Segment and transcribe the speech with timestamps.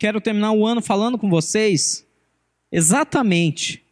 [0.00, 2.06] quero terminar o ano falando com vocês
[2.72, 3.84] exatamente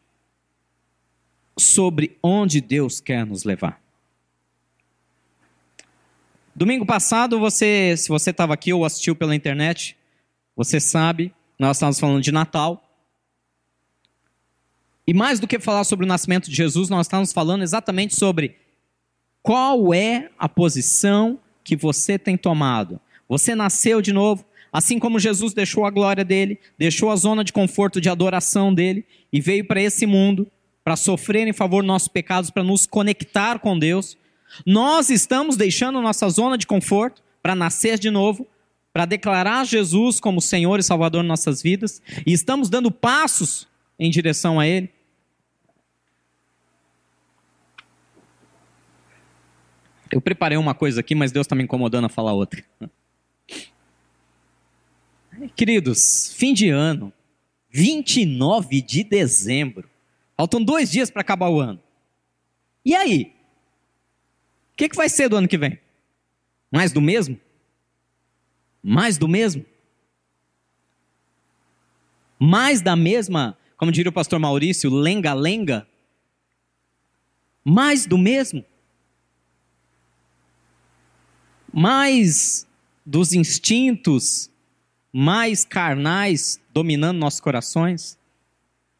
[1.58, 3.78] sobre onde Deus quer nos levar.
[6.56, 9.98] Domingo passado, você, se você estava aqui ou assistiu pela internet,
[10.56, 12.82] você sabe, nós estávamos falando de Natal.
[15.06, 18.56] E mais do que falar sobre o nascimento de Jesus, nós estamos falando exatamente sobre
[19.42, 22.98] qual é a posição que você tem tomado.
[23.28, 27.52] Você nasceu de novo, assim como Jesus deixou a glória dele, deixou a zona de
[27.52, 30.50] conforto de adoração dele e veio para esse mundo
[30.88, 34.16] para sofrer em favor dos nossos pecados, para nos conectar com Deus.
[34.64, 38.46] Nós estamos deixando nossa zona de conforto para nascer de novo,
[38.90, 44.10] para declarar Jesus como Senhor e Salvador em nossas vidas, e estamos dando passos em
[44.10, 44.90] direção a Ele.
[50.10, 52.64] Eu preparei uma coisa aqui, mas Deus está me incomodando a falar outra.
[55.54, 57.12] Queridos, fim de ano,
[57.70, 59.88] 29 de dezembro.
[60.36, 61.80] Faltam dois dias para acabar o ano.
[62.84, 63.34] E aí?
[64.72, 65.78] O que, que vai ser do ano que vem?
[66.70, 67.38] Mais do mesmo?
[68.82, 69.64] Mais do mesmo?
[72.38, 75.86] Mais da mesma, como diria o pastor Maurício, lenga-lenga?
[77.64, 78.64] Mais do mesmo?
[81.72, 82.66] mais
[83.04, 84.50] dos instintos
[85.12, 88.18] mais carnais dominando nossos corações,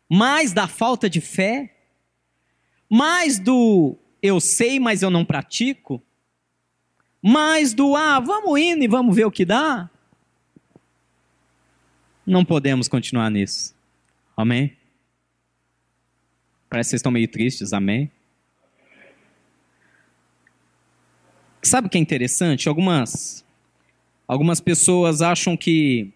[0.09, 1.75] mais da falta de fé,
[2.89, 6.03] mais do eu sei, mas eu não pratico,
[7.23, 9.91] mais do ah, vamos indo e vamos ver o que dá.
[12.27, 13.75] Não podemos continuar nisso.
[14.37, 14.77] Amém?
[16.69, 18.11] Parece que vocês estão meio tristes, amém?
[21.63, 22.69] Sabe o que é interessante?
[22.69, 23.45] Algumas,
[24.29, 26.13] algumas pessoas acham que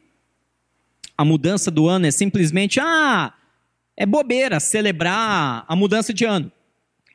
[1.16, 3.32] a mudança do ano é simplesmente, ah,
[3.96, 6.52] é bobeira celebrar a mudança de ano.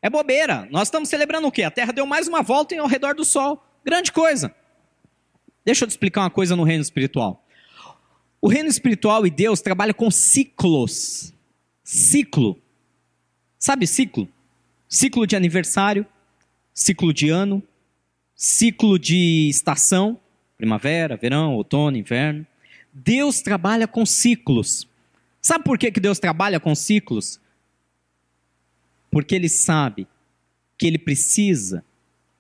[0.02, 0.68] É bobeira.
[0.72, 1.64] Nós estamos celebrando o quê?
[1.64, 3.64] A Terra deu mais uma volta ao redor do Sol.
[3.86, 4.54] Grande coisa.
[5.64, 7.46] Deixa eu te explicar uma coisa no reino espiritual.
[8.40, 11.34] O reino espiritual e Deus trabalham com ciclos.
[11.84, 12.60] Ciclo.
[13.58, 14.28] Sabe ciclo?
[14.88, 16.06] Ciclo de aniversário,
[16.74, 17.62] ciclo de ano,
[18.36, 20.20] ciclo de estação,
[20.58, 22.46] primavera, verão, outono, inverno.
[22.94, 24.88] Deus trabalha com ciclos.
[25.42, 27.40] Sabe por que, que Deus trabalha com ciclos?
[29.12, 30.08] Porque Ele sabe
[30.78, 31.84] que Ele precisa,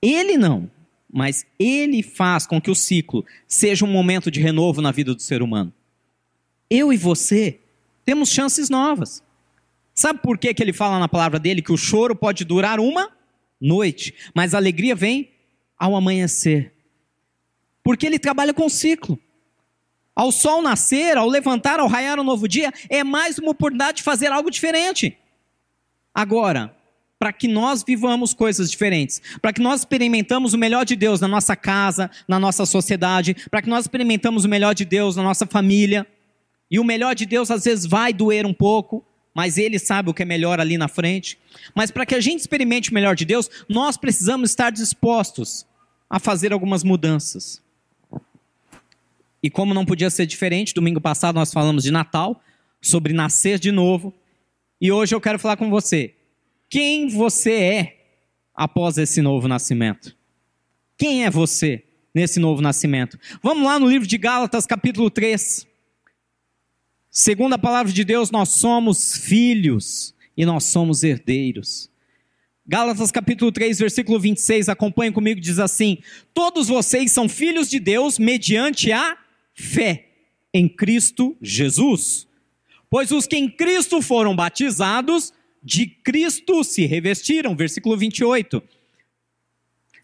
[0.02, 0.70] Ele não,
[1.12, 5.22] mas Ele faz com que o ciclo seja um momento de renovo na vida do
[5.22, 5.72] ser humano.
[6.70, 7.60] Eu e você
[8.04, 9.24] temos chances novas.
[9.94, 13.12] Sabe por que, que ele fala na palavra dele que o choro pode durar uma
[13.60, 15.32] noite, mas a alegria vem
[15.78, 16.72] ao amanhecer.
[17.88, 19.18] Porque ele trabalha com ciclo.
[20.14, 24.04] Ao sol nascer, ao levantar, ao raiar um novo dia, é mais uma oportunidade de
[24.04, 25.18] fazer algo diferente.
[26.14, 26.76] Agora,
[27.18, 31.30] para que nós vivamos coisas diferentes, para que nós experimentamos o melhor de Deus na
[31.30, 35.48] nossa casa, na nossa sociedade, para que nós experimentamos o melhor de Deus na nossa
[35.48, 36.06] família,
[36.70, 39.02] e o melhor de Deus às vezes vai doer um pouco,
[39.34, 41.40] mas Ele sabe o que é melhor ali na frente.
[41.74, 45.66] Mas para que a gente experimente o melhor de Deus, nós precisamos estar dispostos
[46.10, 47.66] a fazer algumas mudanças.
[49.48, 52.44] E como não podia ser diferente, domingo passado nós falamos de Natal,
[52.82, 54.14] sobre nascer de novo.
[54.82, 56.14] E hoje eu quero falar com você.
[56.70, 57.98] Quem você é
[58.54, 60.14] após esse novo nascimento?
[60.98, 61.82] Quem é você
[62.14, 63.18] nesse novo nascimento?
[63.42, 65.66] Vamos lá no livro de Gálatas, capítulo 3.
[67.10, 71.90] Segundo a palavra de Deus, nós somos filhos e nós somos herdeiros.
[72.68, 76.00] Gálatas capítulo 3, versículo 26, acompanha comigo, diz assim:
[76.34, 79.18] Todos vocês são filhos de Deus mediante a
[79.58, 80.06] fé
[80.54, 82.28] em Cristo Jesus.
[82.90, 87.56] Pois os que em Cristo foram batizados, de Cristo se revestiram.
[87.56, 88.62] Versículo 28.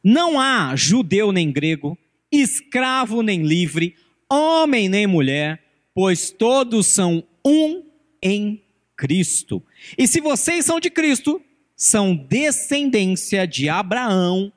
[0.03, 1.97] Não há judeu nem grego,
[2.29, 3.95] escravo nem livre,
[4.29, 5.63] homem nem mulher,
[5.93, 7.85] pois todos são um
[8.21, 8.61] em
[8.97, 9.63] Cristo.
[9.97, 11.41] E se vocês são de Cristo,
[11.75, 14.51] são descendência de Abraão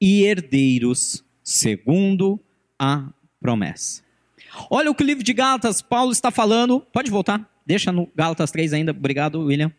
[0.00, 2.40] e herdeiros segundo
[2.78, 4.05] a promessa.
[4.70, 6.80] Olha o que o livro de Gálatas, Paulo está falando.
[6.92, 8.92] Pode voltar, deixa no Gálatas 3 ainda.
[8.92, 9.72] Obrigado, William.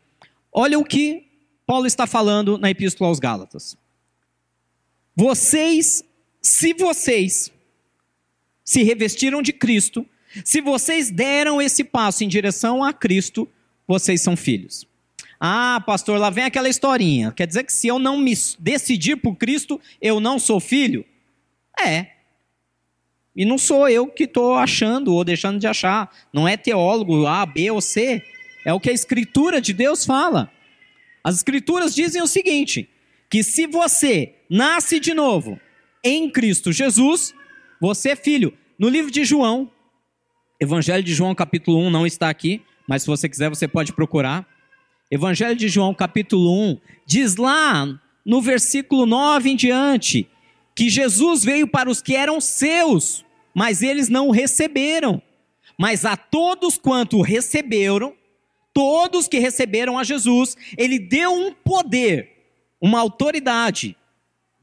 [0.51, 1.27] Olha o que
[1.65, 3.77] Paulo está falando na Epístola aos Gálatas.
[5.15, 6.03] Vocês,
[6.41, 7.51] se vocês
[8.63, 10.05] se revestiram de Cristo,
[10.43, 13.47] se vocês deram esse passo em direção a Cristo,
[13.87, 14.87] vocês são filhos.
[15.39, 17.31] Ah, pastor, lá vem aquela historinha.
[17.31, 21.05] Quer dizer que se eu não me decidir por Cristo, eu não sou filho?
[21.79, 22.16] É.
[23.37, 26.11] E não sou eu que estou achando ou deixando de achar.
[26.33, 28.23] Não é teólogo A, B ou C.
[28.65, 30.51] É o que a Escritura de Deus fala.
[31.23, 32.89] As Escrituras dizem o seguinte:
[33.29, 35.59] que se você nasce de novo
[36.03, 37.35] em Cristo Jesus,
[37.79, 38.51] você é filho.
[38.79, 39.69] No livro de João,
[40.59, 44.47] Evangelho de João, capítulo 1, não está aqui, mas se você quiser, você pode procurar.
[45.11, 47.87] Evangelho de João, capítulo 1, diz lá
[48.25, 50.27] no versículo 9 em diante
[50.75, 53.25] que Jesus veio para os que eram seus,
[53.57, 55.19] mas eles não o receberam.
[55.79, 58.13] Mas a todos quanto receberam,
[58.71, 63.97] todos que receberam a Jesus, ele deu um poder, uma autoridade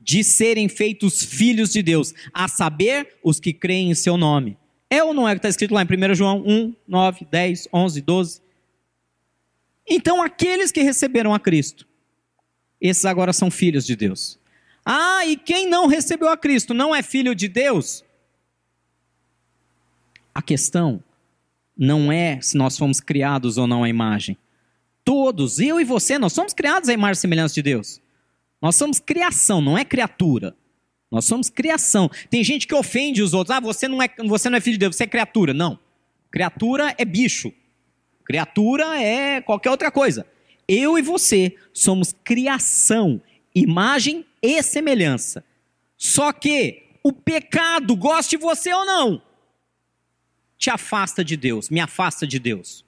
[0.01, 4.57] de serem feitos filhos de Deus, a saber, os que creem em seu nome.
[4.89, 8.01] É ou não é que está escrito lá em 1 João 1, 9, 10, 11,
[8.01, 8.43] 12?
[9.89, 11.85] Então, aqueles que receberam a Cristo,
[12.81, 14.39] esses agora são filhos de Deus.
[14.87, 18.04] Ah, e quem não recebeu a Cristo não é filho de Deus?
[20.35, 21.03] A questão
[21.77, 24.37] não é se nós fomos criados ou não à imagem.
[25.05, 28.01] Todos, eu e você, nós somos criados à imagem e semelhança de Deus.
[28.61, 30.57] Nós somos criação, não é criatura.
[31.11, 32.11] Nós somos criação.
[32.31, 33.57] Tem gente que ofende os outros.
[33.57, 35.53] Ah, você não é, você não é filho de Deus, você é criatura.
[35.53, 35.79] Não.
[36.31, 37.53] Criatura é bicho.
[38.25, 40.27] Criatura é qualquer outra coisa.
[40.67, 43.21] Eu e você somos criação,
[43.55, 45.45] imagem e semelhança.
[45.97, 49.23] Só que o pecado, goste você ou não,
[50.65, 52.87] te afasta de Deus, me afasta de Deus.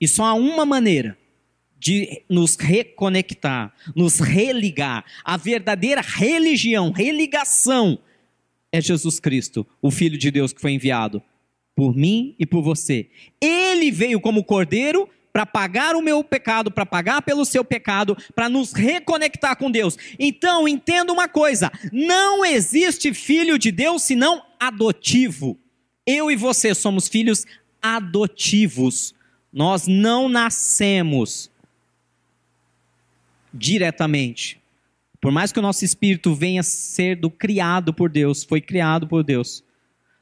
[0.00, 1.18] E só há uma maneira
[1.80, 5.04] de nos reconectar, nos religar.
[5.24, 7.98] A verdadeira religião, religação,
[8.70, 11.20] é Jesus Cristo, o Filho de Deus que foi enviado
[11.74, 13.10] por mim e por você.
[13.40, 18.48] Ele veio como cordeiro para pagar o meu pecado, para pagar pelo seu pecado, para
[18.48, 19.98] nos reconectar com Deus.
[20.20, 25.58] Então, entenda uma coisa: não existe filho de Deus senão adotivo.
[26.06, 27.46] Eu e você somos filhos
[27.82, 29.14] adotivos.
[29.52, 31.50] Nós não nascemos
[33.52, 34.60] diretamente.
[35.20, 39.24] Por mais que o nosso espírito venha ser do criado por Deus, foi criado por
[39.24, 39.64] Deus.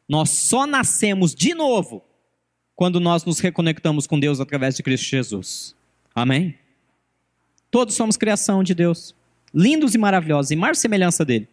[0.09, 2.03] Nós só nascemos de novo
[2.75, 5.75] quando nós nos reconectamos com Deus através de Cristo Jesus.
[6.15, 6.59] Amém?
[7.71, 9.15] Todos somos criação de Deus,
[9.53, 11.49] lindos e maravilhosos, em mais semelhança dele.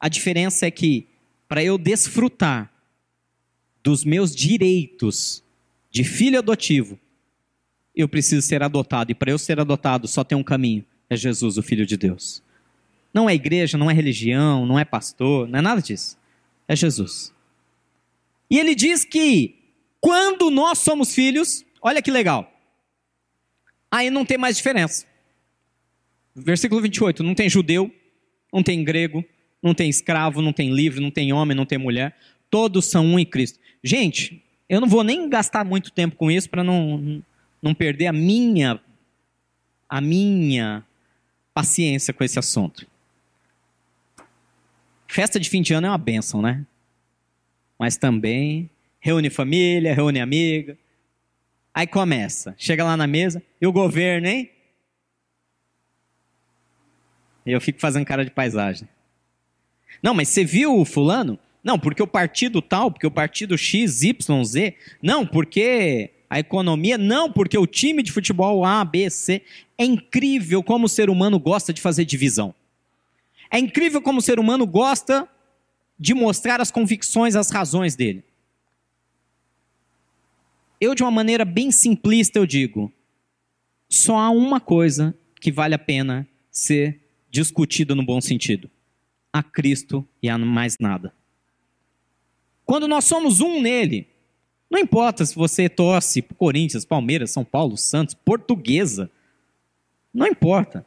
[0.00, 1.06] A diferença é que,
[1.48, 2.72] para eu desfrutar
[3.82, 5.42] dos meus direitos
[5.90, 6.98] de filho adotivo,
[7.94, 9.10] eu preciso ser adotado.
[9.10, 12.42] E para eu ser adotado, só tem um caminho: é Jesus, o Filho de Deus.
[13.14, 16.18] Não é igreja, não é religião, não é pastor, não é nada disso.
[16.68, 17.32] É Jesus.
[18.50, 19.54] E ele diz que
[20.00, 22.52] quando nós somos filhos, olha que legal,
[23.90, 25.06] aí não tem mais diferença.
[26.34, 27.90] Versículo 28, não tem judeu,
[28.52, 29.24] não tem grego,
[29.66, 32.16] não tem escravo, não tem livre, não tem homem, não tem mulher,
[32.48, 33.58] todos são um em Cristo.
[33.82, 37.22] Gente, eu não vou nem gastar muito tempo com isso para não,
[37.60, 38.80] não perder a minha
[39.88, 40.84] a minha
[41.54, 42.86] paciência com esse assunto.
[45.06, 46.66] Festa de fim de ano é uma benção, né?
[47.78, 48.68] Mas também
[48.98, 50.76] reúne família, reúne amiga.
[51.72, 54.50] Aí começa, chega lá na mesa, e o governo, hein?
[57.44, 58.88] E eu fico fazendo cara de paisagem.
[60.02, 61.38] Não, mas você viu o fulano?
[61.62, 64.74] Não, porque o partido tal, porque o partido X, Y, Z.
[65.02, 66.96] Não, porque a economia.
[66.96, 69.42] Não, porque o time de futebol A, B, C.
[69.78, 72.54] É incrível como o ser humano gosta de fazer divisão.
[73.50, 75.28] É incrível como o ser humano gosta
[75.98, 78.24] de mostrar as convicções, as razões dele.
[80.80, 82.92] Eu, de uma maneira bem simplista, eu digo:
[83.88, 87.00] só há uma coisa que vale a pena ser
[87.30, 88.70] discutida no bom sentido:
[89.38, 91.12] a Cristo e a mais nada.
[92.64, 94.08] Quando nós somos um nele,
[94.70, 99.10] não importa se você torce Corinthians, Palmeiras, São Paulo, Santos, Portuguesa,
[100.12, 100.84] não importa.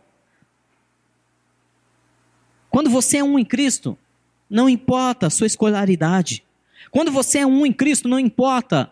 [2.69, 3.97] Quando você é um em Cristo,
[4.49, 6.43] não importa a sua escolaridade.
[6.91, 8.91] Quando você é um em Cristo, não importa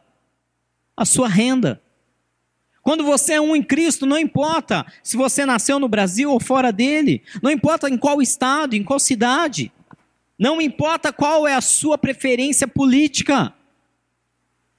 [0.96, 1.82] a sua renda.
[2.88, 6.72] Quando você é um em Cristo, não importa se você nasceu no Brasil ou fora
[6.72, 9.74] dele, não importa em qual estado, em qual cidade,
[10.40, 13.54] não importa qual é a sua preferência política.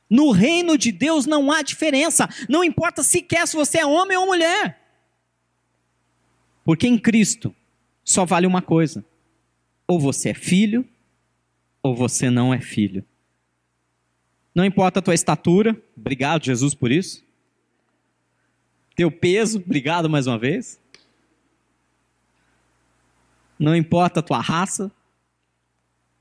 [0.08, 4.24] No reino de Deus não há diferença, não importa sequer se você é homem ou
[4.24, 4.80] mulher.
[6.64, 7.54] Porque em Cristo
[8.02, 9.04] só vale uma coisa:
[9.86, 10.82] ou você é filho,
[11.82, 13.04] ou você não é filho.
[14.54, 17.27] Não importa a tua estatura, obrigado, Jesus, por isso.
[18.98, 20.76] Teu peso, obrigado mais uma vez.
[23.56, 24.90] Não importa a tua raça.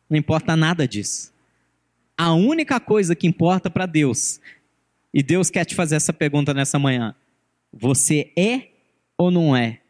[0.07, 1.33] Não importa nada disso.
[2.15, 4.39] A única coisa que importa para Deus,
[5.11, 7.15] e Deus quer te fazer essa pergunta nessa manhã:
[7.73, 8.67] você é
[9.17, 9.81] ou não é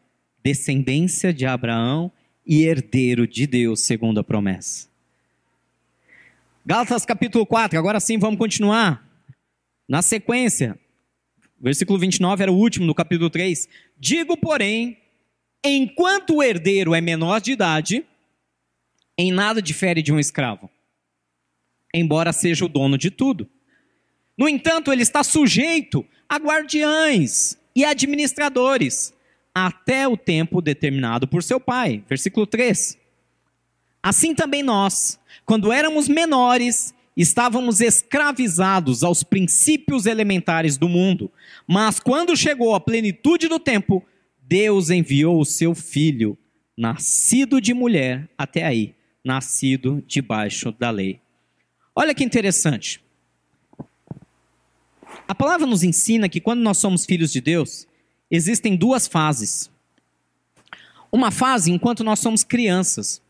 [0.42, 2.10] descendência de Abraão
[2.46, 4.88] e herdeiro de Deus, segundo a promessa?
[6.64, 9.06] Gálatas capítulo 4, agora sim vamos continuar.
[9.86, 10.78] Na sequência,
[11.60, 13.68] versículo 29 era o último do capítulo 3.
[13.98, 14.98] Digo, porém,
[15.64, 18.04] enquanto o herdeiro é menor de idade,
[19.16, 20.70] em nada difere de um escravo,
[21.94, 23.48] embora seja o dono de tudo.
[24.36, 29.12] No entanto, ele está sujeito a guardiães e administradores,
[29.54, 32.04] até o tempo determinado por seu pai.
[32.08, 32.96] Versículo 3.
[34.02, 41.30] Assim também nós, quando éramos menores, estávamos escravizados aos princípios elementares do mundo.
[41.66, 44.04] Mas quando chegou a plenitude do tempo,
[44.40, 46.38] Deus enviou o seu filho,
[46.76, 48.94] nascido de mulher, até aí,
[49.24, 51.20] nascido debaixo da lei.
[51.94, 53.02] Olha que interessante.
[55.26, 57.86] A palavra nos ensina que quando nós somos filhos de Deus,
[58.30, 59.68] existem duas fases.
[61.10, 63.20] Uma fase enquanto nós somos crianças,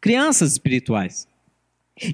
[0.00, 1.28] crianças espirituais.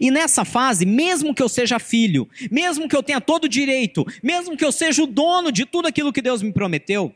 [0.01, 4.07] E nessa fase, mesmo que eu seja filho, mesmo que eu tenha todo o direito,
[4.23, 7.12] mesmo que eu seja o dono de tudo aquilo que Deus me prometeu,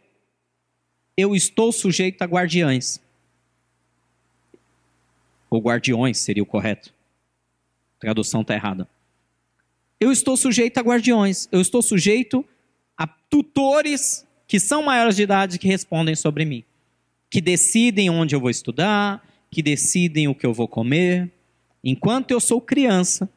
[1.16, 3.00] eu estou sujeito a guardiães.
[5.48, 6.92] Ou guardiões seria o correto.
[7.98, 8.88] A tradução está errada.
[9.98, 12.44] Eu estou sujeito a guardiões, eu estou sujeito
[12.98, 16.64] a tutores que são maiores de idade que respondem sobre mim,
[17.30, 21.32] que decidem onde eu vou estudar, que decidem o que eu vou comer,
[21.88, 23.30] enquanto eu sou criança.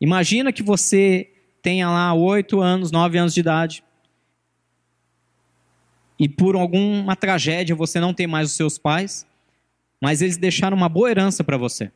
[0.00, 1.30] Imagina que você
[1.62, 3.84] tenha lá oito anos, nove anos de idade,
[6.18, 9.24] e por alguma tragédia você não tem mais os seus pais,
[10.00, 11.92] mas eles deixaram uma boa herança para você.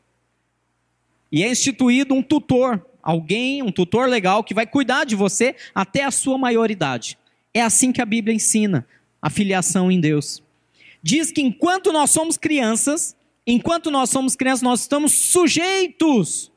[1.33, 6.05] E é instituído um tutor, alguém, um tutor legal que vai cuidar de você até
[6.05, 7.19] a sua maioridade.
[7.53, 8.87] É assim que a Bíblia ensina
[9.21, 10.41] a filiação em Deus.
[11.03, 13.17] Diz que enquanto nós somos crianças,
[13.47, 16.51] enquanto nós somos crianças, nós estamos sujeitos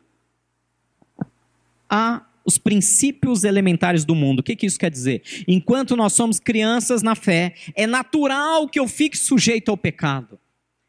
[1.90, 4.40] a os princípios elementares do mundo.
[4.40, 5.22] O que, que isso quer dizer?
[5.46, 10.40] Enquanto nós somos crianças na fé, é natural que eu fique sujeito ao pecado.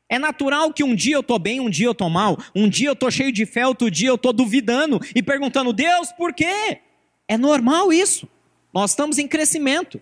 [0.08, 2.88] É natural que um dia eu estou bem, um dia eu estou mal, um dia
[2.88, 6.78] eu estou cheio de fé, outro dia eu estou duvidando e perguntando, Deus, por quê?
[7.26, 8.28] É normal isso.
[8.72, 10.00] Nós estamos em crescimento.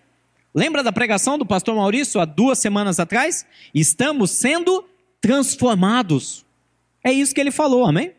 [0.53, 3.47] Lembra da pregação do pastor Maurício há duas semanas atrás?
[3.73, 4.85] Estamos sendo
[5.21, 6.45] transformados.
[7.03, 8.13] É isso que ele falou, amém?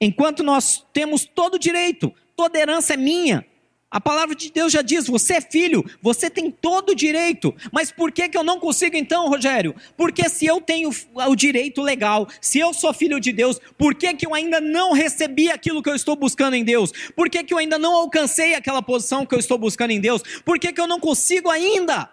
[0.00, 3.44] Enquanto nós temos todo direito, toda herança é minha.
[3.90, 7.54] A palavra de Deus já diz: você é filho, você tem todo o direito.
[7.72, 9.74] Mas por que, que eu não consigo então, Rogério?
[9.96, 14.12] Porque se eu tenho o direito legal, se eu sou filho de Deus, por que,
[14.12, 16.92] que eu ainda não recebi aquilo que eu estou buscando em Deus?
[17.16, 20.22] Por que, que eu ainda não alcancei aquela posição que eu estou buscando em Deus?
[20.44, 22.10] Por que, que eu não consigo ainda?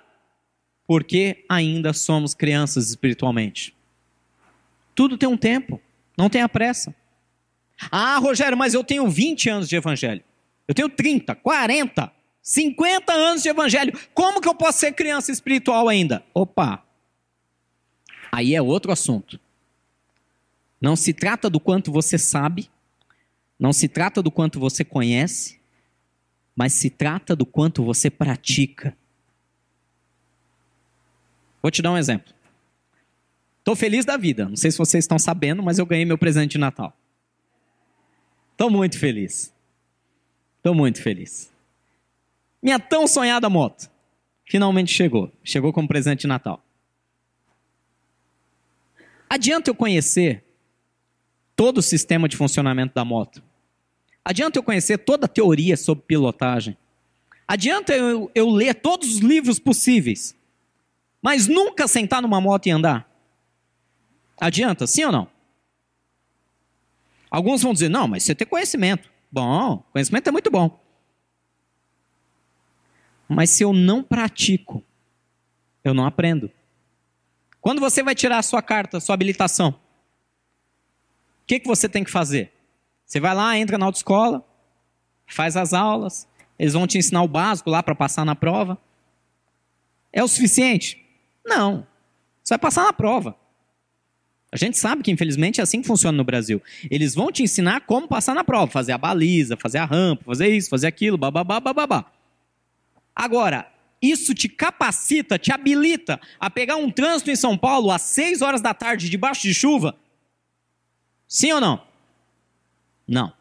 [0.87, 3.74] Porque ainda somos crianças espiritualmente.
[4.95, 5.81] Tudo tem um tempo,
[6.17, 6.95] não tenha pressa.
[7.91, 10.23] Ah, Rogério, mas eu tenho 20 anos de evangelho.
[10.67, 12.11] Eu tenho 30, 40,
[12.41, 13.93] 50 anos de evangelho.
[14.13, 16.23] Como que eu posso ser criança espiritual ainda?
[16.33, 16.83] Opa!
[18.31, 19.39] Aí é outro assunto.
[20.79, 22.69] Não se trata do quanto você sabe,
[23.59, 25.59] não se trata do quanto você conhece,
[26.55, 28.95] mas se trata do quanto você pratica.
[31.61, 32.33] Vou te dar um exemplo.
[33.65, 34.47] Estou feliz da vida.
[34.47, 36.95] Não sei se vocês estão sabendo, mas eu ganhei meu presente de Natal.
[38.51, 39.51] Estou muito feliz.
[40.57, 41.51] Estou muito feliz.
[42.61, 43.89] Minha tão sonhada moto
[44.47, 45.31] finalmente chegou.
[45.43, 46.63] Chegou como presente de Natal.
[49.27, 50.43] Adianta eu conhecer
[51.55, 53.41] todo o sistema de funcionamento da moto?
[54.23, 56.77] Adianta eu conhecer toda a teoria sobre pilotagem?
[57.47, 60.35] Adianta eu, eu ler todos os livros possíveis,
[61.19, 63.14] mas nunca sentar numa moto e andar?
[64.39, 65.27] Adianta, sim ou não?
[67.29, 69.11] Alguns vão dizer, não, mas você tem conhecimento.
[69.31, 70.79] Bom, conhecimento é muito bom.
[73.27, 74.83] Mas se eu não pratico,
[75.83, 76.51] eu não aprendo.
[77.59, 82.03] Quando você vai tirar a sua carta, a sua habilitação, o que, que você tem
[82.03, 82.53] que fazer?
[83.05, 84.43] Você vai lá, entra na autoescola,
[85.27, 86.27] faz as aulas,
[86.57, 88.77] eles vão te ensinar o básico lá para passar na prova.
[90.13, 91.05] É o suficiente?
[91.45, 91.85] Não.
[92.43, 93.35] Você vai passar na prova.
[94.55, 96.63] A gente sabe que, infelizmente, é assim que funciona no Brasil.
[96.89, 100.47] Eles vão te ensinar como passar na prova, fazer a baliza, fazer a rampa, fazer
[100.47, 102.05] isso, fazer aquilo, bababá, bababá.
[103.13, 103.69] Agora,
[104.01, 108.61] isso te capacita, te habilita a pegar um trânsito em São Paulo às 6 horas
[108.61, 109.93] da tarde, debaixo de chuva?
[111.27, 111.83] Sim ou não?
[113.05, 113.33] Não.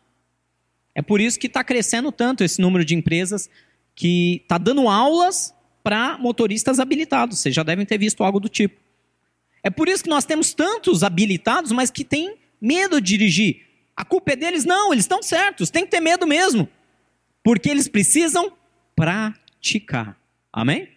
[0.97, 3.49] É por isso que está crescendo tanto esse número de empresas
[3.95, 7.39] que está dando aulas para motoristas habilitados.
[7.39, 8.83] Vocês já devem ter visto algo do tipo.
[9.65, 13.63] É por isso que nós temos tantos habilitados, mas que têm medo de dirigir.
[13.97, 14.67] A culpa é deles?
[14.67, 16.69] Não, eles estão certos, tem que ter medo mesmo.
[17.43, 18.53] Porque eles precisam
[18.95, 20.19] praticar.
[20.53, 20.91] Amém?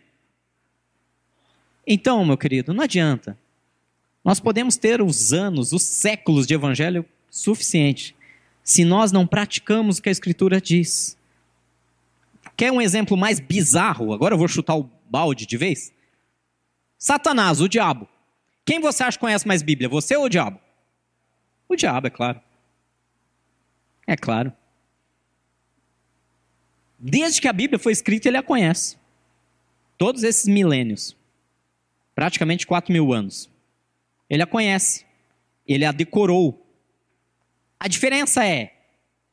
[1.86, 3.38] Então, meu querido, não adianta.
[4.24, 8.14] Nós podemos ter os anos, os séculos de evangelho suficiente,
[8.62, 11.18] se nós não praticamos o que a Escritura diz.
[12.58, 14.12] Quer um exemplo mais bizarro?
[14.12, 15.94] Agora eu vou chutar o balde de vez.
[16.98, 18.10] Satanás, o diabo.
[18.68, 20.60] Quem você acha que conhece mais Bíblia, você ou o diabo?
[21.70, 22.42] O diabo, é claro.
[24.06, 24.52] É claro.
[27.00, 28.98] Desde que a Bíblia foi escrita, ele a conhece.
[29.98, 31.16] Todos esses milênios.
[32.14, 33.50] Praticamente 4 mil anos.
[34.30, 35.06] Ele a conhece.
[35.66, 36.70] Ele a decorou.
[37.80, 38.74] A diferença é: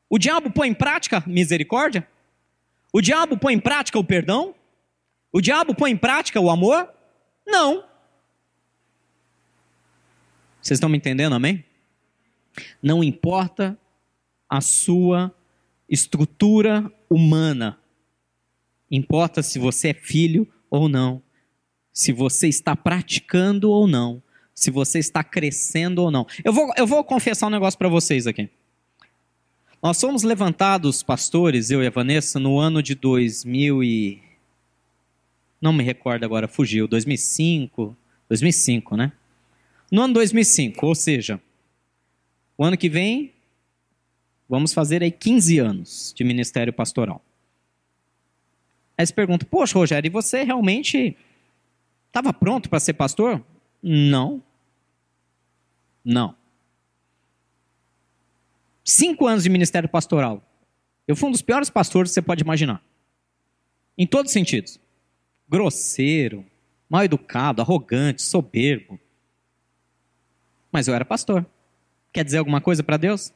[0.09, 2.07] o diabo põe em prática misericórdia?
[2.93, 4.55] O diabo põe em prática o perdão?
[5.29, 6.89] O diabo põe em prática o amor?
[7.45, 7.94] Não.
[10.65, 11.63] Vocês estão me entendendo, amém?
[12.81, 13.77] Não importa
[14.49, 15.31] a sua
[15.87, 17.77] estrutura humana,
[18.89, 21.21] importa se você é filho ou não,
[21.93, 24.23] se você está praticando ou não,
[24.55, 26.25] se você está crescendo ou não.
[26.43, 28.49] Eu vou, eu vou confessar um negócio para vocês aqui.
[29.83, 34.19] Nós fomos levantados, pastores, eu e a Vanessa, no ano de 2000 e...
[35.61, 36.87] Não me recordo agora, fugiu.
[36.87, 37.95] 2005,
[38.27, 39.11] 2005, né?
[39.91, 41.41] No ano 2005, ou seja,
[42.57, 43.33] o ano que vem,
[44.47, 47.23] vamos fazer aí 15 anos de ministério pastoral.
[48.97, 51.15] Aí você pergunta, poxa, Rogério, e você realmente
[52.07, 53.43] estava pronto para ser pastor?
[53.83, 54.41] Não.
[56.03, 56.35] Não.
[58.83, 60.41] Cinco anos de ministério pastoral.
[61.07, 62.81] Eu fui um dos piores pastores que você pode imaginar.
[63.97, 64.79] Em todos os sentidos.
[65.49, 66.45] Grosseiro,
[66.89, 68.99] mal educado, arrogante, soberbo.
[70.75, 71.45] Mas eu era pastor.
[72.11, 73.33] Quer dizer alguma coisa para Deus?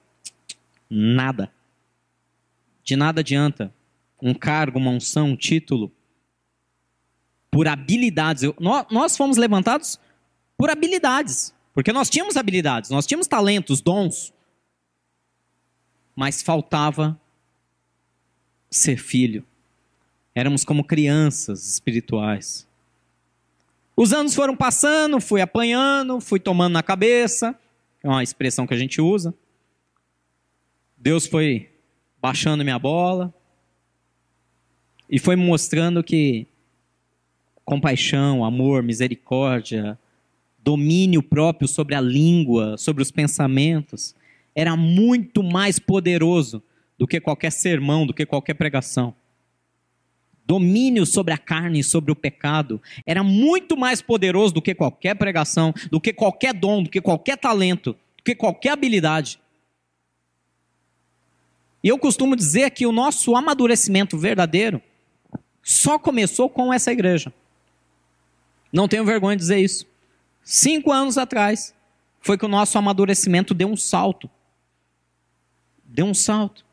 [0.90, 1.50] Nada.
[2.84, 3.74] De nada adianta
[4.22, 5.90] um cargo, uma unção, um título,
[7.50, 8.44] por habilidades.
[8.44, 9.98] Eu, nós, nós fomos levantados
[10.58, 11.56] por habilidades.
[11.74, 14.34] Porque nós tínhamos habilidades, nós tínhamos talentos, dons.
[16.14, 17.18] Mas faltava
[18.70, 19.46] ser filho.
[20.36, 22.68] Éramos como crianças espirituais.
[24.02, 27.54] Os anos foram passando, fui apanhando, fui tomando na cabeça,
[28.02, 29.34] é uma expressão que a gente usa.
[30.96, 31.70] Deus foi
[32.22, 33.34] baixando minha bola
[35.10, 36.48] e foi me mostrando que
[37.66, 40.00] compaixão, amor, misericórdia,
[40.60, 44.16] domínio próprio sobre a língua, sobre os pensamentos,
[44.56, 46.64] era muito mais poderoso
[46.98, 49.14] do que qualquer sermão, do que qualquer pregação
[50.50, 55.14] domínio sobre a carne e sobre o pecado era muito mais poderoso do que qualquer
[55.14, 59.40] pregação, do que qualquer dom, do que qualquer talento, do que qualquer habilidade.
[61.84, 64.82] E eu costumo dizer que o nosso amadurecimento verdadeiro
[65.62, 67.32] só começou com essa igreja.
[68.74, 69.86] Não tenho vergonha de dizer isso.
[70.44, 71.76] Cinco anos atrás
[72.22, 74.28] foi que o nosso amadurecimento deu um salto.
[75.86, 76.66] Deu um salto.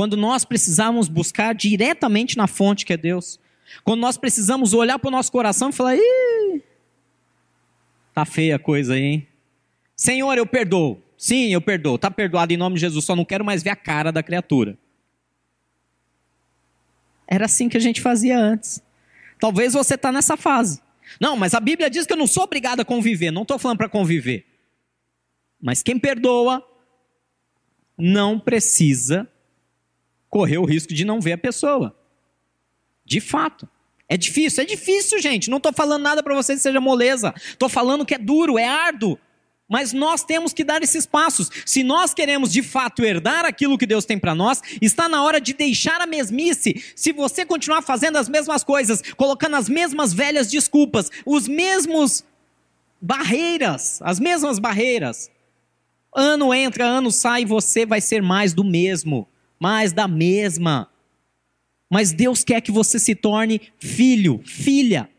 [0.00, 3.38] Quando nós precisamos buscar diretamente na fonte que é Deus.
[3.84, 6.62] Quando nós precisamos olhar para o nosso coração e falar: Ih,
[8.14, 9.28] tá feia a coisa aí, hein?
[9.94, 11.02] Senhor, eu perdoo.
[11.18, 11.98] Sim, eu perdoo.
[11.98, 14.78] Tá perdoado em nome de Jesus, só não quero mais ver a cara da criatura.
[17.28, 18.82] Era assim que a gente fazia antes.
[19.38, 20.80] Talvez você está nessa fase.
[21.20, 23.30] Não, mas a Bíblia diz que eu não sou obrigado a conviver.
[23.30, 24.46] Não estou falando para conviver.
[25.60, 26.66] Mas quem perdoa
[27.98, 29.28] não precisa
[30.30, 31.94] correr o risco de não ver a pessoa.
[33.04, 33.68] De fato.
[34.08, 35.50] É difícil, é difícil, gente.
[35.50, 37.34] Não estou falando nada para vocês que seja moleza.
[37.36, 39.18] Estou falando que é duro, é árduo.
[39.68, 41.48] Mas nós temos que dar esses passos.
[41.64, 45.40] Se nós queremos de fato herdar aquilo que Deus tem para nós, está na hora
[45.40, 46.82] de deixar a mesmice.
[46.96, 52.24] Se você continuar fazendo as mesmas coisas, colocando as mesmas velhas desculpas, os mesmos
[53.00, 55.30] barreiras, as mesmas barreiras,
[56.12, 59.29] ano entra, ano sai, você vai ser mais do mesmo
[59.60, 60.90] mais da mesma.
[61.90, 65.10] Mas Deus quer que você se torne filho, filha,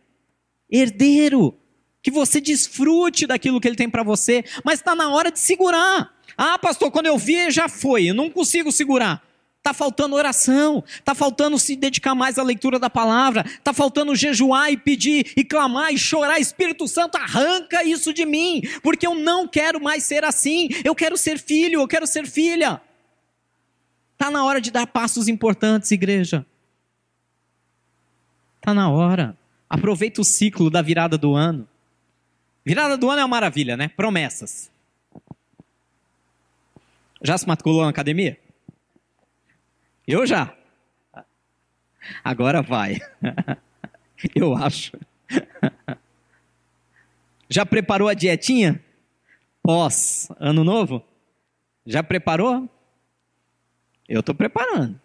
[0.69, 1.55] herdeiro,
[2.01, 6.17] que você desfrute daquilo que Ele tem para você, mas está na hora de segurar.
[6.35, 9.21] Ah, pastor, quando eu vi já foi, eu não consigo segurar.
[9.57, 14.71] Está faltando oração, está faltando se dedicar mais à leitura da palavra, está faltando jejuar
[14.71, 16.39] e pedir e clamar e chorar.
[16.39, 20.69] Espírito Santo, arranca isso de mim, porque eu não quero mais ser assim.
[20.83, 22.81] Eu quero ser filho, eu quero ser filha.
[24.21, 26.45] Está na hora de dar passos importantes, igreja.
[28.57, 29.35] Está na hora.
[29.67, 31.67] Aproveita o ciclo da virada do ano.
[32.63, 33.87] Virada do ano é uma maravilha, né?
[33.87, 34.69] Promessas.
[37.23, 38.39] Já se matriculou na academia?
[40.07, 40.55] Eu já.
[42.23, 42.99] Agora vai.
[44.35, 44.91] Eu acho.
[47.49, 48.85] Já preparou a dietinha?
[49.63, 51.03] Pós ano novo?
[51.87, 52.69] Já preparou?
[54.11, 54.99] Eu estou preparando.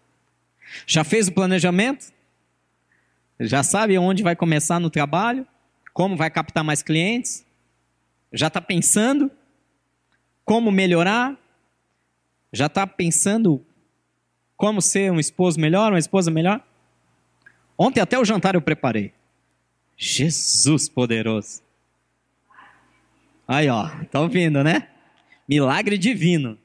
[0.84, 2.12] Já fez o planejamento?
[3.38, 5.46] Já sabe onde vai começar no trabalho?
[5.92, 7.46] Como vai captar mais clientes?
[8.32, 9.30] Já está pensando
[10.44, 11.38] como melhorar?
[12.52, 13.64] Já está pensando
[14.56, 16.60] como ser um esposo melhor, uma esposa melhor?
[17.78, 19.12] Ontem até o jantar eu preparei.
[19.96, 21.62] Jesus poderoso.
[23.46, 24.88] Aí, ó, tá ouvindo, né?
[25.48, 26.58] Milagre divino.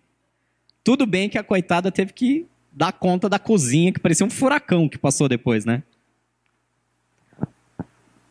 [0.84, 4.88] Tudo bem que a coitada teve que dar conta da cozinha, que parecia um furacão
[4.88, 5.84] que passou depois, né?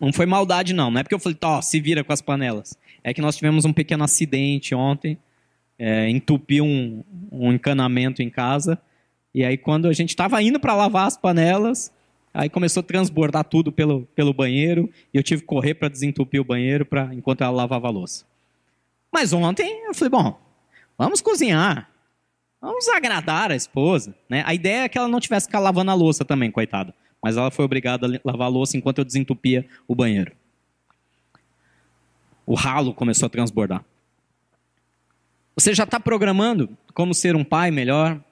[0.00, 0.90] Não foi maldade, não.
[0.90, 2.76] Não é porque eu falei, ó, se vira com as panelas.
[3.04, 5.18] É que nós tivemos um pequeno acidente ontem,
[5.78, 8.80] é, entupiu um, um encanamento em casa,
[9.34, 11.92] e aí quando a gente estava indo para lavar as panelas,
[12.32, 16.40] aí começou a transbordar tudo pelo, pelo banheiro, e eu tive que correr para desentupir
[16.40, 18.24] o banheiro pra, enquanto ela lavava a louça.
[19.12, 20.40] Mas ontem eu falei, bom,
[20.96, 21.89] vamos cozinhar.
[22.60, 24.14] Vamos agradar a esposa.
[24.28, 24.42] Né?
[24.46, 26.94] A ideia é que ela não tivesse que ficar lavando a louça também, coitada.
[27.22, 30.32] Mas ela foi obrigada a lavar a louça enquanto eu desentupia o banheiro.
[32.46, 33.84] O ralo começou a transbordar.
[35.54, 38.22] Você já está programando como ser um pai melhor?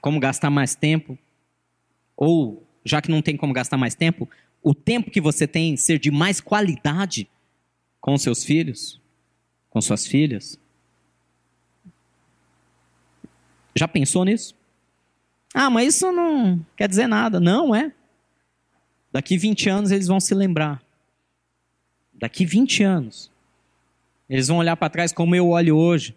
[0.00, 1.18] Como gastar mais tempo?
[2.16, 4.28] Ou, já que não tem como gastar mais tempo,
[4.62, 7.28] o tempo que você tem ser de mais qualidade
[8.00, 9.00] com seus filhos,
[9.68, 10.58] com suas filhas?
[13.74, 14.54] Já pensou nisso?
[15.54, 17.40] Ah, mas isso não quer dizer nada.
[17.40, 17.92] Não, é.
[19.12, 20.82] Daqui 20 anos eles vão se lembrar.
[22.12, 23.30] Daqui 20 anos.
[24.28, 26.16] Eles vão olhar para trás como eu olho hoje.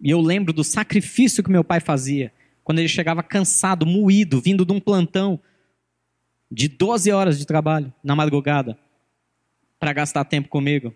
[0.00, 2.32] E eu lembro do sacrifício que meu pai fazia.
[2.64, 5.38] Quando ele chegava cansado, moído, vindo de um plantão
[6.50, 8.78] de 12 horas de trabalho na madrugada.
[9.78, 10.94] Para gastar tempo comigo.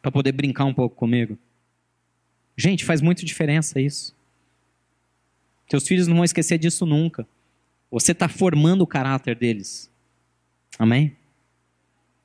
[0.00, 1.36] Para poder brincar um pouco comigo.
[2.56, 4.14] Gente, faz muito diferença isso.
[5.68, 7.26] Teus filhos não vão esquecer disso nunca.
[7.90, 9.90] Você está formando o caráter deles.
[10.78, 11.16] Amém?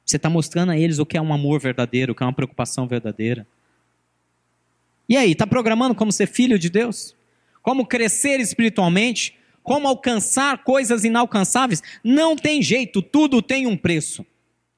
[0.06, 2.34] Você está mostrando a eles o que é um amor verdadeiro, o que é uma
[2.34, 3.48] preocupação verdadeira.
[5.08, 7.16] E aí, está programando como ser filho de Deus?
[7.62, 9.38] Como crescer espiritualmente?
[9.64, 11.84] Como alcançar coisas inalcançáveis?
[12.04, 14.26] Não tem jeito, tudo tem um preço.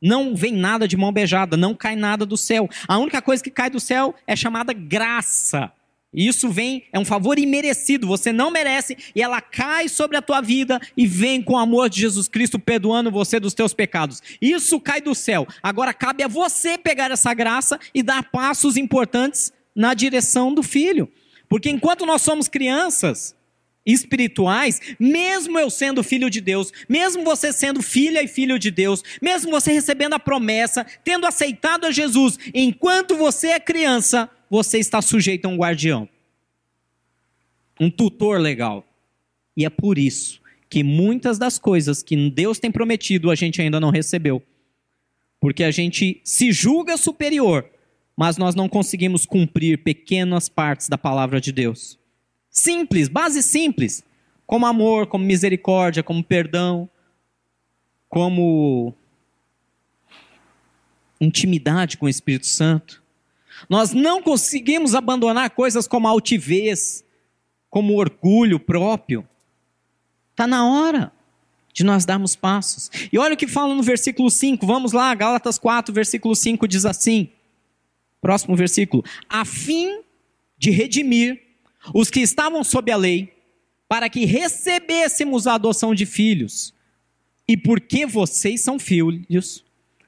[0.04, 2.70] Não vem nada de mão beijada, não cai nada do céu.
[2.86, 5.72] A única coisa que cai do céu é chamada graça.
[6.14, 10.22] E isso vem, é um favor imerecido, você não merece, e ela cai sobre a
[10.22, 14.22] tua vida e vem com o amor de Jesus Cristo perdoando você dos teus pecados.
[14.42, 15.48] Isso cai do céu.
[15.64, 21.10] Agora cabe a você pegar essa graça e dar passos importantes na direção do filho.
[21.48, 23.36] Porque enquanto nós somos crianças,
[23.86, 29.04] espirituais, mesmo eu sendo filho de Deus, mesmo você sendo filha e filho de Deus,
[29.22, 35.02] mesmo você recebendo a promessa, tendo aceitado a Jesus, enquanto você é criança, você está
[35.02, 36.08] sujeito a um guardião,
[37.80, 38.88] um tutor legal.
[39.56, 43.80] E é por isso que muitas das coisas que Deus tem prometido a gente ainda
[43.80, 44.42] não recebeu.
[45.40, 47.70] Porque a gente se julga superior,
[48.16, 52.00] mas nós não conseguimos cumprir pequenas partes da palavra de Deus.
[52.54, 54.04] Simples, base simples.
[54.46, 56.88] Como amor, como misericórdia, como perdão,
[58.08, 58.94] como
[61.20, 63.02] intimidade com o Espírito Santo.
[63.68, 67.04] Nós não conseguimos abandonar coisas como altivez,
[67.70, 69.28] como orgulho próprio.
[70.32, 71.12] Está na hora
[71.74, 72.92] de nós darmos passos.
[73.12, 76.86] E olha o que fala no versículo 5, vamos lá, Gálatas 4, versículo 5 diz
[76.86, 77.32] assim:
[78.22, 80.02] próximo versículo, a fim
[80.58, 81.43] de redimir
[81.94, 83.34] os que estavam sob a lei,
[83.88, 86.74] para que recebêssemos a adoção de filhos.
[87.48, 89.66] E porque vocês são filhos,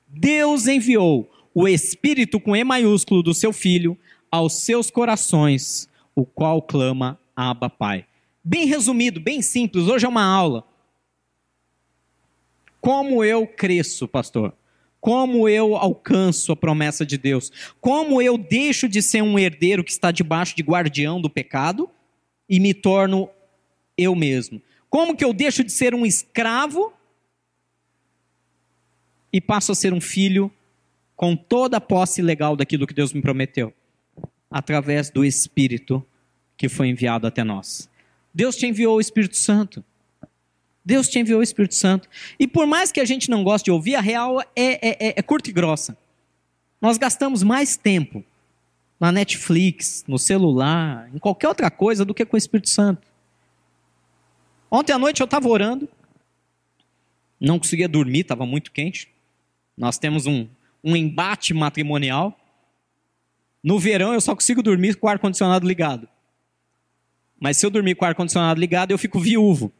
[0.07, 3.97] Deus enviou o Espírito com E maiúsculo do seu Filho
[4.31, 8.05] aos seus corações, o qual clama Abba Pai.
[8.43, 10.63] Bem resumido, bem simples, hoje é uma aula.
[12.81, 14.53] Como eu cresço, pastor?
[15.05, 17.51] Como eu alcanço a promessa de Deus?
[17.79, 21.87] Como eu deixo de ser um herdeiro que está debaixo de guardião do pecado
[22.49, 23.29] e me torno
[23.95, 24.59] eu mesmo?
[24.89, 26.91] Como que eu deixo de ser um escravo
[29.31, 30.51] e passo a ser um filho
[31.15, 33.71] com toda a posse legal daquilo que Deus me prometeu?
[34.49, 36.03] Através do Espírito
[36.57, 37.87] que foi enviado até nós.
[38.33, 39.85] Deus te enviou o Espírito Santo.
[40.85, 42.07] Deus te enviou o Espírito Santo.
[42.39, 45.13] E por mais que a gente não goste de ouvir, a real é, é, é,
[45.17, 45.97] é curta e grossa.
[46.79, 48.23] Nós gastamos mais tempo
[48.99, 53.07] na Netflix, no celular, em qualquer outra coisa do que com o Espírito Santo.
[54.69, 55.89] Ontem à noite eu estava orando,
[57.39, 59.09] não conseguia dormir, estava muito quente.
[59.75, 60.47] Nós temos um,
[60.83, 62.39] um embate matrimonial.
[63.63, 66.07] No verão eu só consigo dormir com o ar-condicionado ligado.
[67.39, 69.73] Mas se eu dormir com o ar-condicionado ligado, eu fico viúvo.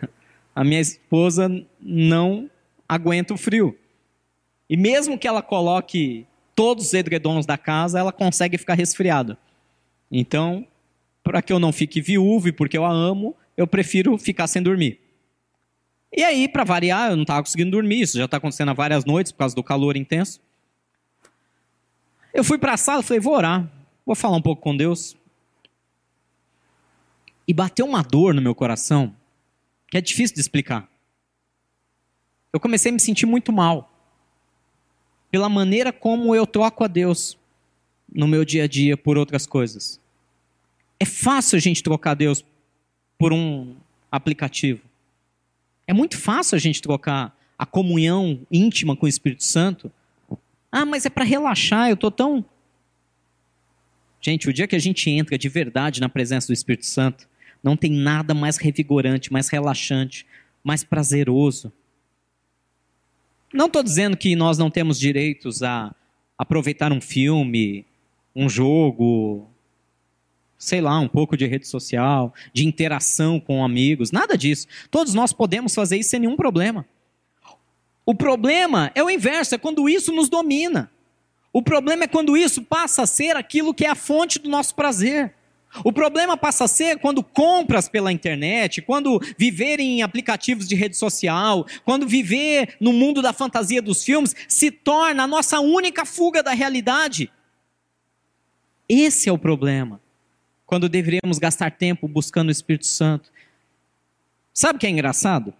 [0.54, 1.50] A minha esposa
[1.80, 2.50] não
[2.88, 3.78] aguenta o frio.
[4.68, 9.38] E mesmo que ela coloque todos os edredons da casa, ela consegue ficar resfriada.
[10.10, 10.66] Então,
[11.22, 14.62] para que eu não fique viúvo e porque eu a amo, eu prefiro ficar sem
[14.62, 15.00] dormir.
[16.14, 19.04] E aí, para variar, eu não estava conseguindo dormir, isso já está acontecendo há várias
[19.04, 20.40] noites por causa do calor intenso.
[22.34, 23.70] Eu fui para a sala e falei, vou orar,
[24.04, 25.16] vou falar um pouco com Deus.
[27.48, 29.14] E bateu uma dor no meu coração,
[29.92, 30.88] que é difícil de explicar.
[32.50, 33.92] Eu comecei a me sentir muito mal,
[35.30, 37.36] pela maneira como eu troco a Deus
[38.10, 40.00] no meu dia a dia por outras coisas.
[40.98, 42.42] É fácil a gente trocar Deus
[43.18, 43.76] por um
[44.10, 44.80] aplicativo.
[45.86, 49.92] É muito fácil a gente trocar a comunhão íntima com o Espírito Santo.
[50.70, 52.42] Ah, mas é para relaxar, eu estou tão.
[54.22, 57.28] Gente, o dia que a gente entra de verdade na presença do Espírito Santo,
[57.62, 60.26] não tem nada mais revigorante, mais relaxante,
[60.64, 61.72] mais prazeroso.
[63.52, 65.94] Não estou dizendo que nós não temos direitos a
[66.38, 67.86] aproveitar um filme,
[68.34, 69.48] um jogo,
[70.58, 74.66] sei lá, um pouco de rede social, de interação com amigos, nada disso.
[74.90, 76.86] Todos nós podemos fazer isso sem nenhum problema.
[78.04, 80.90] O problema é o inverso, é quando isso nos domina.
[81.52, 84.74] O problema é quando isso passa a ser aquilo que é a fonte do nosso
[84.74, 85.34] prazer.
[85.84, 90.96] O problema passa a ser quando compras pela internet, quando viver em aplicativos de rede
[90.96, 96.42] social, quando viver no mundo da fantasia dos filmes se torna a nossa única fuga
[96.42, 97.30] da realidade.
[98.88, 100.00] Esse é o problema
[100.66, 103.30] quando deveríamos gastar tempo buscando o Espírito Santo.
[104.52, 105.54] Sabe o que é engraçado?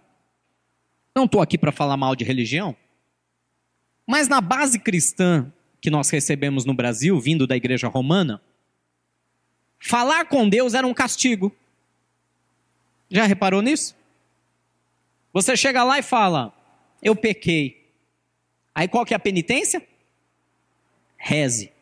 [1.15, 2.75] Não estou aqui para falar mal de religião,
[4.05, 8.41] mas na base cristã que nós recebemos no Brasil, vindo da igreja romana,
[9.83, 11.55] falar com Deus era um castigo.
[13.09, 13.95] Já reparou nisso?
[15.31, 16.53] Você chega lá e fala:
[17.01, 17.91] Eu pequei.
[18.73, 19.85] Aí qual que é a penitência?
[21.17, 21.73] Reze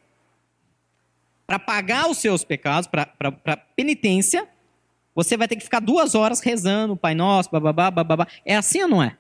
[1.52, 4.48] para pagar os seus pecados, para penitência,
[5.14, 8.26] você vai ter que ficar duas horas rezando, Pai Nosso, bababá, bababá.
[8.46, 9.18] É assim ou não é?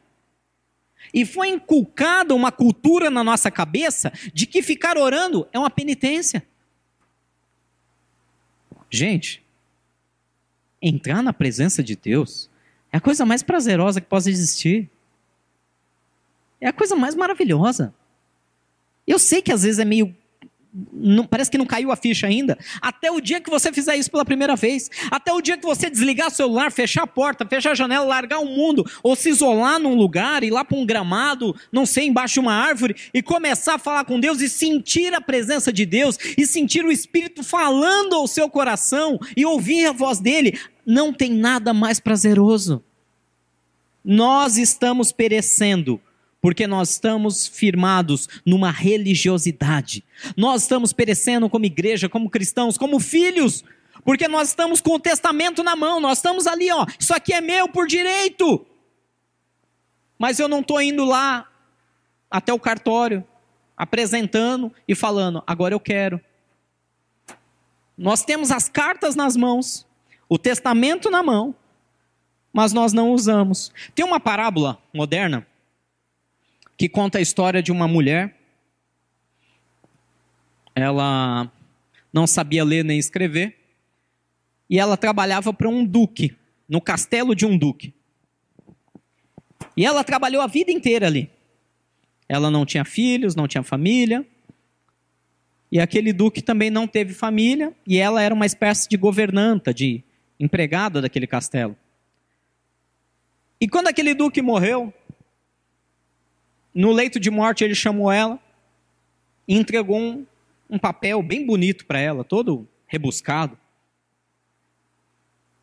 [1.13, 6.47] E foi inculcada uma cultura na nossa cabeça de que ficar orando é uma penitência.
[8.91, 9.41] Gente,
[10.81, 12.49] entrar na presença de Deus
[12.91, 14.89] é a coisa mais prazerosa que pode existir.
[16.59, 17.93] É a coisa mais maravilhosa.
[19.07, 20.15] Eu sei que às vezes é meio
[20.73, 22.57] não, parece que não caiu a ficha ainda.
[22.81, 25.89] Até o dia que você fizer isso pela primeira vez, até o dia que você
[25.89, 29.79] desligar o celular, fechar a porta, fechar a janela, largar o mundo, ou se isolar
[29.79, 33.75] num lugar, ir lá para um gramado, não sei, embaixo de uma árvore, e começar
[33.75, 38.15] a falar com Deus e sentir a presença de Deus, e sentir o Espírito falando
[38.15, 42.81] ao seu coração, e ouvir a voz dele, não tem nada mais prazeroso.
[44.03, 46.01] Nós estamos perecendo
[46.41, 50.03] porque nós estamos firmados numa religiosidade.
[50.35, 53.63] Nós estamos perecendo como igreja, como cristãos, como filhos,
[54.03, 57.39] porque nós estamos com o testamento na mão, nós estamos ali, ó, isso aqui é
[57.39, 58.65] meu por direito.
[60.17, 61.47] Mas eu não estou indo lá
[62.29, 63.23] até o cartório,
[63.77, 66.19] apresentando e falando, agora eu quero.
[67.95, 69.85] Nós temos as cartas nas mãos,
[70.27, 71.53] o testamento na mão,
[72.51, 73.71] mas nós não usamos.
[73.93, 75.45] Tem uma parábola moderna
[76.81, 78.35] que conta a história de uma mulher.
[80.73, 81.47] Ela
[82.11, 83.55] não sabia ler nem escrever.
[84.67, 86.35] E ela trabalhava para um duque,
[86.67, 87.93] no castelo de um duque.
[89.77, 91.29] E ela trabalhou a vida inteira ali.
[92.27, 94.25] Ela não tinha filhos, não tinha família.
[95.71, 97.75] E aquele duque também não teve família.
[97.85, 100.03] E ela era uma espécie de governanta, de
[100.39, 101.77] empregada daquele castelo.
[103.61, 104.91] E quando aquele duque morreu,
[106.73, 108.39] no leito de morte, ele chamou ela
[109.47, 110.25] e entregou um,
[110.69, 113.57] um papel bem bonito para ela, todo rebuscado.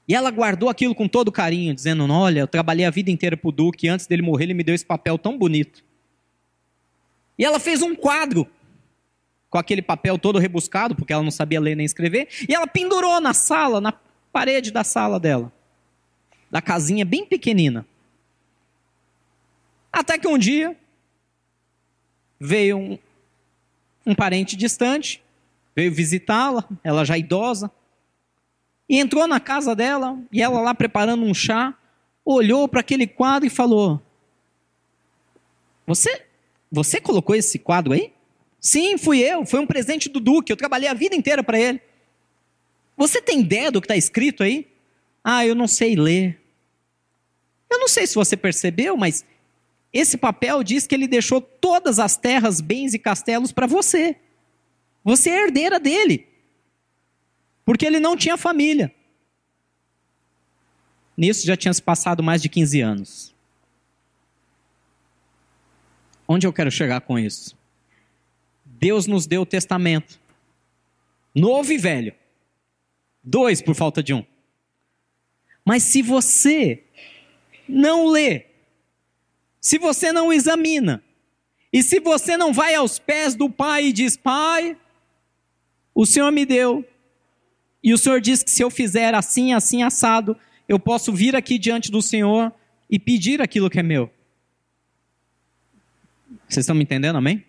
[0.07, 3.49] E ela guardou aquilo com todo carinho, dizendo: Olha, eu trabalhei a vida inteira para
[3.49, 5.85] o Duque, antes dele morrer, ele me deu esse papel tão bonito.
[7.39, 8.47] E ela fez um quadro
[9.51, 13.21] com aquele papel todo rebuscado, porque ela não sabia ler nem escrever, e ela pendurou
[13.21, 13.93] na sala, na
[14.33, 15.53] parede da sala dela,
[16.51, 17.87] da casinha bem pequenina.
[19.93, 20.77] Até que um dia
[22.39, 22.99] veio um,
[24.07, 25.23] um parente distante,
[25.75, 27.71] veio visitá-la, ela já idosa,
[28.89, 31.75] e entrou na casa dela, e ela lá preparando um chá,
[32.25, 34.01] olhou para aquele quadro e falou:
[35.87, 36.25] Você,
[36.71, 38.13] você colocou esse quadro aí?
[38.61, 39.47] Sim, fui eu.
[39.47, 40.53] Foi um presente do Duque.
[40.53, 41.81] Eu trabalhei a vida inteira para ele.
[42.97, 44.67] Você tem ideia do que está escrito aí?
[45.23, 46.41] Ah, eu não sei ler.
[47.71, 49.25] Eu não sei se você percebeu, mas
[49.93, 54.17] esse papel diz que ele deixou todas as terras, bens e castelos para você.
[55.03, 56.29] Você é herdeira dele.
[57.65, 58.95] Porque ele não tinha família.
[61.17, 63.35] Nisso já tinha se passado mais de 15 anos.
[66.27, 67.57] Onde eu quero chegar com isso?
[68.65, 70.21] Deus nos deu o testamento.
[71.35, 72.15] Novo e velho.
[73.25, 74.25] Dois por falta de um.
[75.65, 76.85] Mas se você
[77.69, 78.48] não lê,
[79.69, 81.05] se você não examina,
[81.71, 84.75] e se você não vai aos pés do Pai e diz: Pai,
[85.95, 86.89] o Senhor me deu,
[87.85, 90.35] e o Senhor diz que se eu fizer assim, assim, assado,
[90.67, 92.51] eu posso vir aqui diante do Senhor
[92.89, 94.11] e pedir aquilo que é meu.
[96.49, 97.45] Vocês estão me entendendo, amém?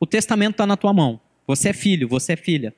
[0.00, 1.20] O testamento está na tua mão.
[1.46, 2.74] Você é filho, você é filha.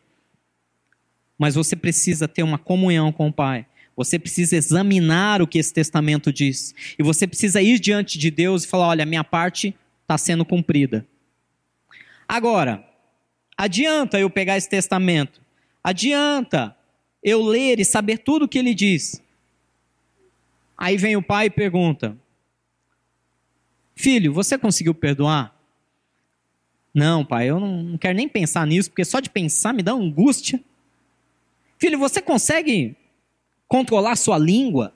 [1.39, 3.65] Mas você precisa ter uma comunhão com o Pai.
[3.97, 6.75] Você precisa examinar o que esse testamento diz.
[6.99, 11.07] E você precisa ir diante de Deus e falar: olha, minha parte está sendo cumprida.
[12.29, 12.87] Agora,
[13.57, 15.41] adianta eu pegar esse testamento?
[15.83, 16.77] Adianta
[17.23, 19.23] eu ler e saber tudo o que ele diz?
[20.77, 22.17] Aí vem o pai e pergunta:
[23.95, 25.57] Filho, você conseguiu perdoar?
[26.93, 29.93] Não, pai, eu não, não quero nem pensar nisso, porque só de pensar me dá
[29.93, 30.63] angústia.
[31.79, 32.97] Filho, você consegue
[33.69, 34.93] controlar sua língua?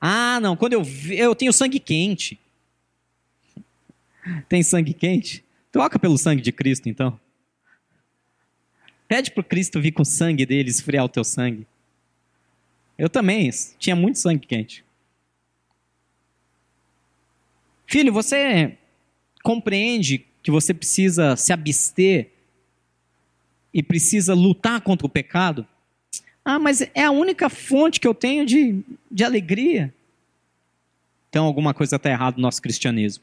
[0.00, 2.38] Ah, não, quando eu eu tenho sangue quente.
[4.48, 5.44] Tem sangue quente?
[5.72, 7.18] Troca pelo sangue de Cristo, então.
[9.06, 11.66] Pede para Cristo vir com o sangue dele esfriar o teu sangue.
[12.96, 14.84] Eu também tinha muito sangue quente.
[17.86, 18.78] Filho, você
[19.42, 22.30] compreende que você precisa se abster
[23.74, 25.66] e precisa lutar contra o pecado?
[26.50, 29.94] Ah, mas é a única fonte que eu tenho de, de alegria.
[31.28, 33.22] Então alguma coisa está errada no nosso cristianismo.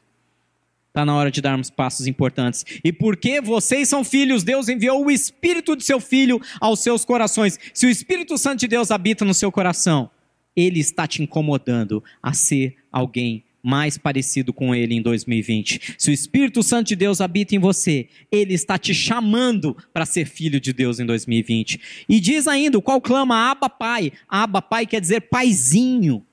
[0.88, 2.64] Está na hora de darmos passos importantes.
[2.82, 7.58] E porque vocês são filhos, Deus enviou o Espírito de seu Filho aos seus corações.
[7.74, 10.10] Se o Espírito Santo de Deus habita no seu coração,
[10.56, 15.94] ele está te incomodando a ser alguém mais parecido com Ele em 2020.
[15.98, 20.26] Se o Espírito Santo de Deus habita em você, Ele está te chamando para ser
[20.26, 21.80] filho de Deus em 2020.
[22.08, 24.12] E diz ainda, qual clama Abba Pai.
[24.28, 26.24] Abba Pai quer dizer paizinho.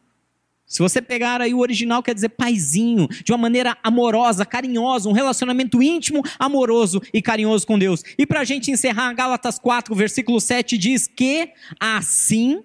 [0.66, 5.14] Se você pegar aí o original, quer dizer paizinho, de uma maneira amorosa, carinhosa, um
[5.14, 8.04] relacionamento íntimo, amoroso e carinhoso com Deus.
[8.18, 12.64] E para a gente encerrar, Gálatas 4, versículo 7 diz que assim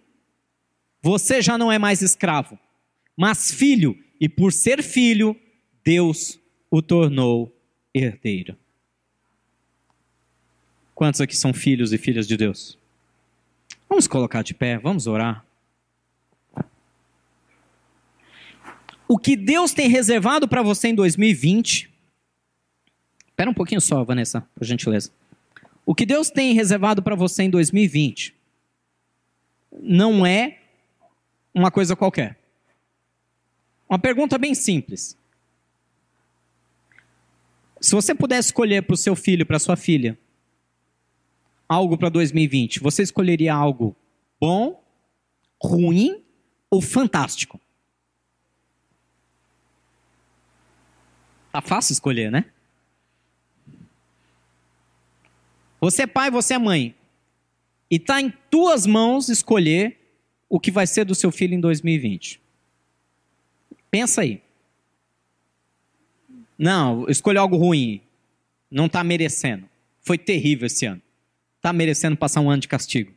[1.02, 2.58] você já não é mais escravo,
[3.16, 5.34] mas filho, e por ser filho,
[5.82, 6.38] Deus
[6.70, 7.50] o tornou
[7.94, 8.56] herdeiro.
[10.94, 12.78] Quantos aqui são filhos e filhas de Deus?
[13.88, 15.44] Vamos colocar de pé, vamos orar.
[19.08, 21.90] O que Deus tem reservado para você em 2020.
[23.26, 25.10] Espera um pouquinho só, Vanessa, por gentileza.
[25.84, 28.38] O que Deus tem reservado para você em 2020
[29.82, 30.58] não é
[31.54, 32.39] uma coisa qualquer.
[33.90, 35.18] Uma pergunta bem simples.
[37.80, 40.16] Se você pudesse escolher para o seu filho, para sua filha,
[41.68, 43.96] algo para 2020, você escolheria algo
[44.40, 44.80] bom,
[45.60, 46.22] ruim
[46.70, 47.60] ou fantástico?
[51.50, 52.44] Tá fácil escolher, né?
[55.80, 56.94] Você é pai, você é mãe.
[57.90, 59.98] E tá em tuas mãos escolher
[60.48, 62.40] o que vai ser do seu filho em 2020.
[63.90, 64.42] Pensa aí.
[66.58, 68.00] Não, escolha algo ruim.
[68.70, 69.68] Não está merecendo.
[70.00, 71.02] Foi terrível esse ano.
[71.56, 73.12] Está merecendo passar um ano de castigo.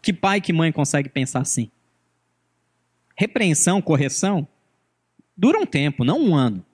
[0.00, 1.70] Que pai, que mãe consegue pensar assim?
[3.16, 4.46] Repreensão, correção,
[5.36, 6.64] dura um tempo, não um ano.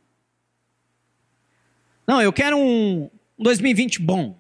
[2.07, 4.39] Não, eu quero um 2020 bom.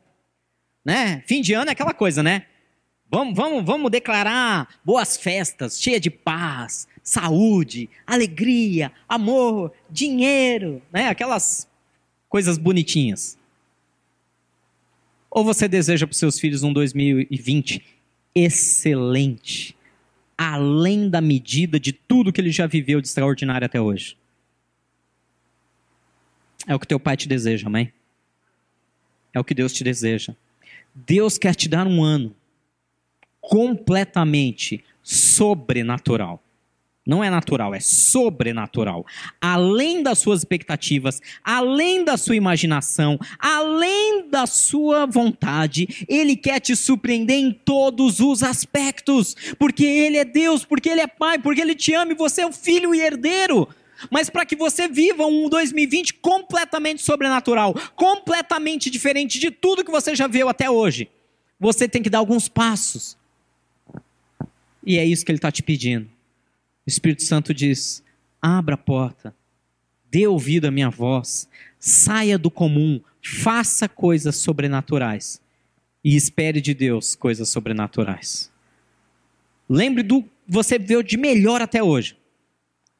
[0.84, 1.22] Né?
[1.26, 2.46] Fim de ano é aquela coisa, né?
[3.10, 11.08] Vamos, vamos, vamos declarar boas festas, cheia de paz, saúde, alegria, amor, dinheiro, né?
[11.08, 11.68] Aquelas
[12.28, 13.38] coisas bonitinhas.
[15.30, 17.84] Ou você deseja para os seus filhos um 2020
[18.34, 19.76] excelente,
[20.36, 24.16] além da medida de tudo que ele já viveu de extraordinário até hoje?
[26.66, 27.92] É o que teu pai te deseja, amém?
[29.32, 30.34] É o que Deus te deseja.
[30.94, 32.34] Deus quer te dar um ano
[33.48, 36.42] completamente sobrenatural.
[37.06, 39.04] Não é natural, é sobrenatural.
[39.38, 46.74] Além das suas expectativas, além da sua imaginação, além da sua vontade, Ele quer te
[46.74, 49.36] surpreender em todos os aspectos.
[49.58, 52.46] Porque Ele é Deus, porque Ele é Pai, porque Ele te ama e você é
[52.46, 53.68] o filho e herdeiro.
[54.10, 60.14] Mas para que você viva um 2020 completamente sobrenatural, completamente diferente de tudo que você
[60.14, 61.10] já viu até hoje,
[61.60, 63.22] você tem que dar alguns passos.
[64.84, 66.06] E é isso que Ele está te pedindo.
[66.06, 68.02] O Espírito Santo diz:
[68.40, 69.34] abra a porta,
[70.10, 75.40] dê ouvido à minha voz, saia do comum, faça coisas sobrenaturais
[76.04, 78.52] e espere de Deus coisas sobrenaturais.
[79.68, 82.16] Lembre do você viu de melhor até hoje.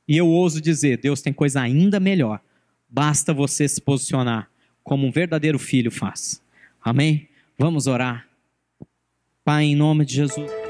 [0.09, 2.41] E eu ouso dizer, Deus tem coisa ainda melhor.
[2.89, 4.51] Basta você se posicionar
[4.83, 6.43] como um verdadeiro filho faz.
[6.83, 7.29] Amém?
[7.59, 8.27] Vamos orar.
[9.45, 10.64] Pai, em nome de Jesus.